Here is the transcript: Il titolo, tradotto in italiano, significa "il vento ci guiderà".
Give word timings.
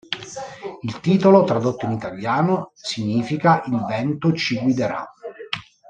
Il 0.81 0.99
titolo, 0.99 1.43
tradotto 1.43 1.85
in 1.85 1.91
italiano, 1.91 2.71
significa 2.73 3.61
"il 3.67 3.85
vento 3.85 4.33
ci 4.33 4.57
guiderà". 4.59 5.07